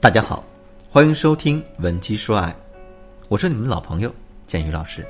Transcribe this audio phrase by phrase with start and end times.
[0.00, 0.44] 大家好，
[0.88, 2.50] 欢迎收听《文姬说爱》，
[3.28, 4.14] 我是你们老朋友
[4.46, 5.04] 建宇老师。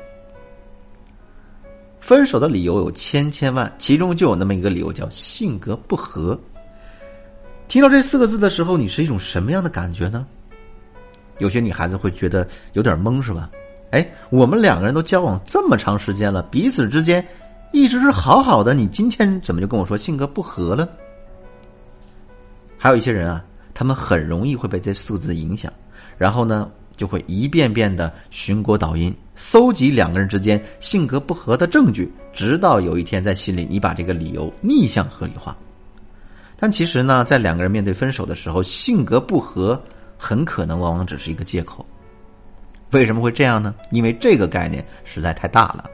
[2.01, 6.41] 分手的理由有千千万，其中就有那么一个理由叫性格不合。
[7.69, 10.27] 听到这四个字的时候，你是一种什么样的感觉呢？
[11.37, 13.51] 有些女孩子会觉得有点懵，是吧？
[13.91, 17.23] 哎，我们两个人都交往这么长时间了，彼此之间
[17.75, 20.89] 一直是好好的，你今天怎么就跟我说性格不合了？
[22.79, 23.45] 还有一些人啊。
[23.79, 25.73] 他们很容易会被这四个字影响，
[26.17, 35.57] 然后呢，就会一遍遍的寻果导因，搜集两个人之间性格不合的证据，直到有一天在心里你把这个理由逆向合理化。
[36.57, 39.81] 但其实呢，在两个人面对分手的时候，性格不合
[40.19, 41.87] 很可能往往只是一个借口。
[42.91, 43.73] 为什么会这样呢？
[43.93, 45.89] 因为这个概念实在太大了。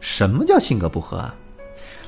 [0.00, 1.34] 什么叫性格不合啊？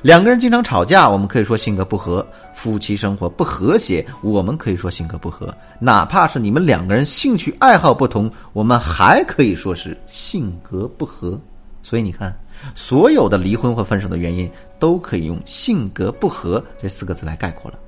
[0.03, 2.21] 两个人经常吵架，我们可以说性格不合；
[2.53, 5.55] 夫妻生活不和谐，我们可以说性格不合。
[5.79, 11.39] 哪怕是你们两个人兴趣爱好不同，我们还可以说是性格不合。
[11.81, 12.37] 所以你看，
[12.75, 17.79] 所有的离婚或分手的原因都可以用“性格不合”这四个字来概括了。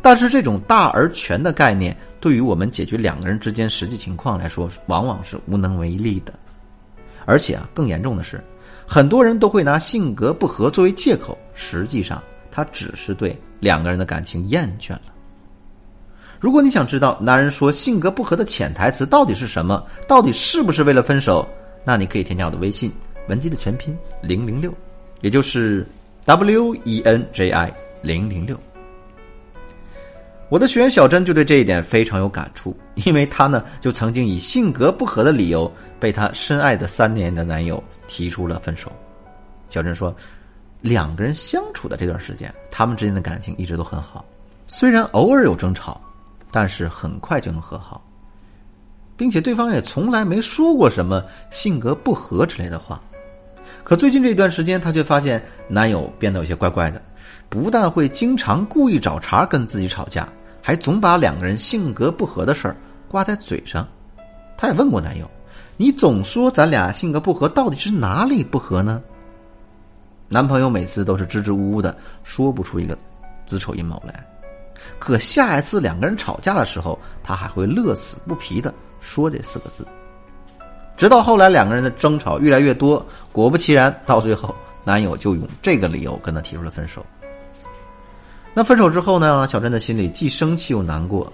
[0.00, 6.32] 但是，这种大而全的概念，对于我们解决两个人之间实际情况来说，往往是无能为力的。
[7.24, 8.40] 而且啊，更严重的是。
[8.86, 15.02] 很多人都会拿性格不合作为借口，实际上他只是对两个人的感情厌倦了。
[16.38, 21.48] 如果你想知道男人说性格不合的潜台词到底是什么，到底是不是为了分手，
[21.84, 22.92] 那你可以添加我的微信
[23.28, 24.72] 文姬的全拼零零六，
[25.22, 25.86] 也就是
[26.26, 28.58] W E N J I 零零六。
[30.48, 37.82] 我的学员小珍就对这一点非常有感触，因为她呢就曾经以性格不合的理由被她深爱的三年的男友。
[38.06, 38.92] 提出了分手，
[39.70, 40.14] 小珍说
[40.82, 44.22] ：“两个人相处的这段时间，他们之间的感情一直都很好，
[44.66, 45.98] 虽然偶尔有争吵，
[46.50, 48.04] 但是很快就能和好，
[49.16, 53.00] 并且对方也从来没说过什么性格不合之类的话。
[53.84, 57.00] 可最近这段时间，她却发现男友变得有些怪怪的，
[57.48, 60.26] 不但会经常故意找茬跟自己吵架，
[60.60, 62.76] 还总把两个人性格不合的事儿
[63.08, 63.86] 挂在嘴上。
[64.56, 65.30] 她也问过男友。”
[65.76, 69.02] 你总说咱俩性格不合，到底是哪里不合呢？
[70.28, 72.96] 男朋友每次都是支支吾吾的，说不出一个
[73.44, 74.24] 子丑寅卯来。
[75.00, 79.84] 可下一次两个人吵架的时候，他还会乐此不疲的说这四个字。
[80.96, 87.04] 直到后来两个人的争吵越来越多，果不其然，到最后男友就用这个理由跟她提出了分手。
[88.54, 89.48] 那分手之后呢？
[89.50, 91.32] 小珍的心里既生气又难过。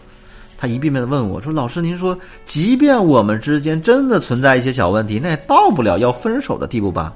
[0.56, 7.12] 她一遍遍的问我说：“老师，您说，即便我们之间真的存在一些小问题，那也到不了要分手的地步吧？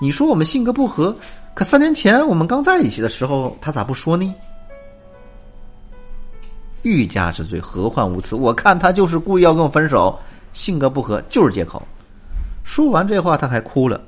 [0.00, 1.16] 你说我们性格不合，
[1.54, 4.34] 可三年前我们刚在一起的时候，他咋不说呢？
[6.82, 8.36] 欲加之罪，何患无辞？
[8.36, 10.18] 我看他就是故意要跟我分手，
[10.54, 11.86] 性格不合就是借口。”
[12.64, 14.00] 说完这话，他还哭了。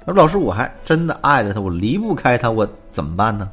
[0.00, 3.50] 他说：“老师，我还真的爱着他，我离不开他，我怎么办呢？”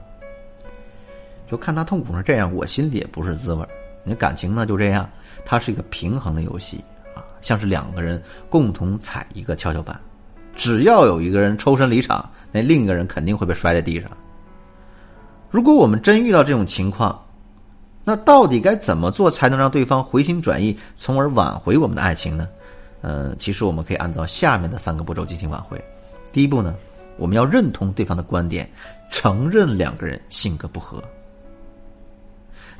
[1.51, 3.67] 就看他痛苦成这样，我心里也不是滋味
[4.03, 5.09] 你感情呢就这样，
[5.43, 6.81] 它是一个平衡的游戏
[7.15, 9.99] 啊，像是两个人共同踩一个跷跷板，
[10.55, 14.09] 只要有一个人抽身离场，那另一个人肯定会被摔在地上。
[15.49, 17.19] 如果我们真遇到这种情况，
[18.07, 22.47] 那到底该怎么做才能让对方回心转意，从而挽回我们的爱情呢？
[23.01, 25.83] 呃，其实我们可以按照下面的三个步骤进行挽回。
[26.31, 26.75] 第一步呢，
[27.17, 28.69] 我们要认同对方的观点，
[29.09, 31.03] 承认两个人性格不合。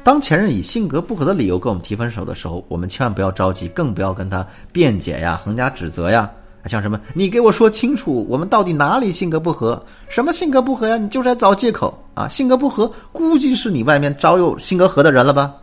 [0.04, 6.32] 当前任以性格不合的理由跟我们提分手的时候，我们千万不要着急，更不要跟他辩解呀、横加指责呀。
[6.68, 9.84] 像什么，你给我说清楚，我们到底哪里性格不合？
[10.10, 10.98] 什么性格不合呀？
[10.98, 12.28] 你就是在找借口啊！
[12.28, 15.56] 性格不合，估计是你外面招有性格合的人了吧？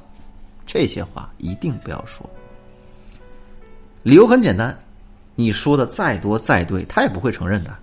[0.66, 2.28] 这些话一定不要说。
[4.02, 4.76] 理由很简单，
[5.34, 7.74] 你说的再多再对，他也不会承认的。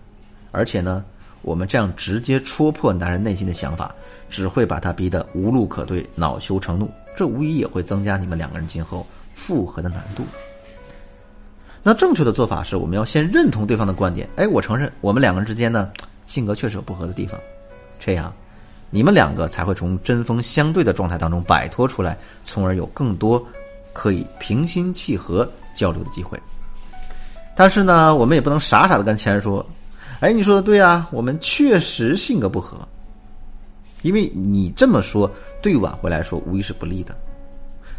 [0.51, 1.03] 而且呢，
[1.41, 3.93] 我们这样直接戳破男人内心的想法。
[4.29, 9.03] 只会把他逼得无路可退，恼羞成怒，这无疑也会增加你们两个人今后
[9.33, 10.23] 复合的难度。
[11.81, 14.27] 那正确的做法是，我们要先认同对方的观点。
[14.35, 15.89] 哎，我承认我们两个人之间呢，
[16.27, 17.39] 性格确实有不合的地方，
[17.99, 18.33] 这样
[18.89, 23.45] 你们两个才会从针锋相对的状态当中摆脱出来，从而有更多
[23.93, 26.39] 可以平心气和交流的机会。
[27.55, 29.65] 但是呢，我们也不能傻傻的跟前任说
[30.19, 32.77] ：“哎，你说的对啊，我们确实性格不合。”
[34.01, 35.29] 因为你这么说，
[35.61, 37.13] 对挽回来说无疑是不利的。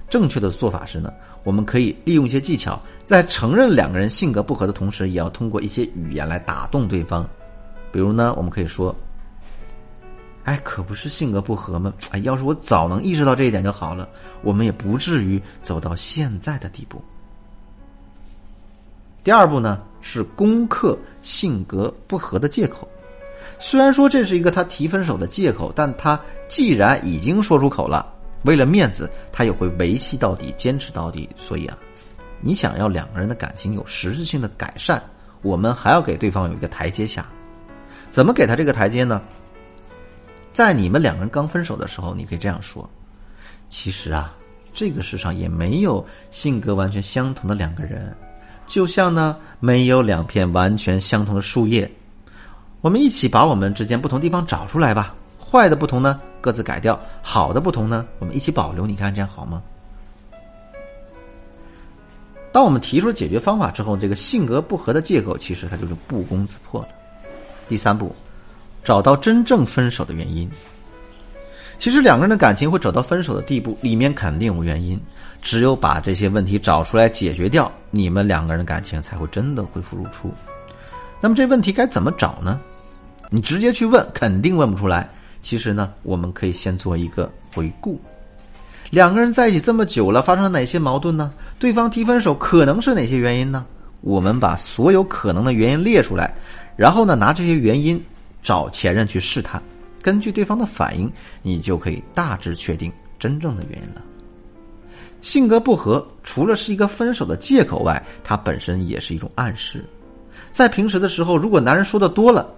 [0.09, 1.13] 正确的做法是呢，
[1.45, 2.81] 我们可以利用一些技巧，
[3.11, 7.29] 在承认两个人性格不合的同时，也要通过一些语言来打动对方。
[7.91, 8.95] 比如呢，我们可以说
[10.47, 11.93] ：“哎，可不是性格不合吗？
[12.13, 14.09] 哎，要是我早能意识到这一点就好了，
[14.43, 17.03] 我们也不至于走到现在的地步。
[19.25, 22.89] 第二步呢，是攻克性格不合的借口。
[23.59, 26.17] 虽然说这是一个他提分手的借口，但他
[26.47, 28.15] 既然已经说出口了，
[28.45, 31.29] 为了面子，他也会维系到底，坚持到底。
[31.37, 31.77] 所以啊，
[32.41, 35.03] 你想要两个人的感情有实质性的改善，
[35.43, 37.27] 我们还要给对方有一个台阶下。
[38.09, 39.21] 怎么给他这个台阶呢？
[40.53, 42.89] 在你们两个人刚分手的时候，你可以这样说
[43.71, 44.35] ：“其实啊，
[44.75, 48.13] 这个世上也没有性格完全相同的两个人，
[48.67, 51.89] 就像呢，没有两片完全相同的树叶。
[52.81, 55.15] 我们一起把我们之间不同地方找出来吧。
[55.39, 58.87] 坏的不同呢，各自改掉；好的不同呢，我们一起保留。
[58.87, 59.63] 你看这样好吗？”
[62.53, 66.89] 当我们提出了解决方法之后，这个性格不合的借口其实它就是不攻自破了。
[67.69, 68.15] 第三步。
[68.83, 70.51] 找到真正分手的原因。
[71.79, 74.99] 其实两个人的感情会走到分手的地步，里面肯定有原因。
[75.43, 80.33] 只有把这些问题找出来解决掉，你们两个人的感情才会真的恢复如初。
[81.21, 82.59] 那么这问题该怎么找呢？
[83.29, 85.07] 你直接去问，肯定问不出来。
[85.43, 88.01] 其实呢，我们可以先做一个回顾。
[88.91, 91.33] 两个人在一起这么久了，发生了哪些矛盾呢？
[91.59, 93.65] 对方提分手可能是哪些原因呢？
[94.03, 96.35] 我们把所有可能的原因列出来，
[96.77, 98.03] 然后呢，拿这些原因。
[98.43, 99.63] 找前任去试探，
[100.01, 104.01] 根据对方的反应，你就可以大致确定真正的原因了。
[105.21, 109.85] 性格不合，除了是一个分手的借口外，它本身也是一种暗示。
[110.51, 112.49] 在平时的时候，如果男人说的多了，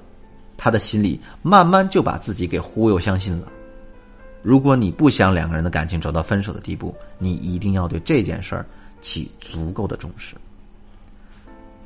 [0.56, 3.48] 他的心里慢慢就把自己给忽悠相信了。
[4.42, 8.66] 如果你不想两个人的感情走到分手的地步，你一定要对这件事儿
[9.00, 10.34] 起足够的重视。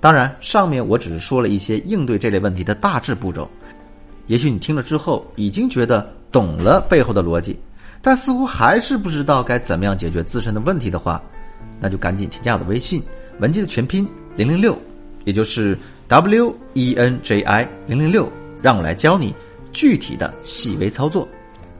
[0.00, 3.48] 当然，上面我只是说了一些应对这类问题的大致步骤。
[4.26, 7.58] 也许你听了之后已经觉得懂了背后的逻辑，
[8.02, 11.22] 但似乎还是不知道该怎么样解决自身的问题的话，
[11.78, 13.02] 那就赶紧添加我的微信
[13.38, 14.76] 文姬的全拼零零六，
[15.24, 15.76] 也就是
[16.08, 18.30] W E N J I 零零六，
[18.62, 19.34] 让我来教你
[19.72, 21.26] 具体的细微操作。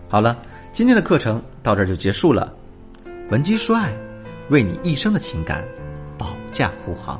[0.09, 0.39] 好了，
[0.77, 2.53] 今天的课程到这儿就结束了。
[3.31, 3.91] 文姬说爱，
[4.51, 5.65] 为你一生的情感
[6.19, 7.19] 保驾护航。